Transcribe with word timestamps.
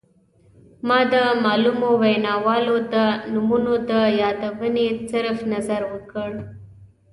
ما 0.87 0.99
د 1.13 1.15
معلومو 1.45 1.89
ویناوالو 2.01 2.75
د 2.93 2.95
نومونو 3.33 3.73
له 3.89 3.99
یادونې 4.21 4.87
صرف 5.11 5.37
نظر 5.53 5.81
وکړ. 5.93 6.29